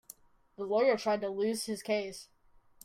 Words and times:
The 0.55 0.63
lawyer 0.65 0.97
tried 0.97 1.21
to 1.21 1.29
lose 1.29 1.67
his 1.67 1.83
case. 1.83 2.27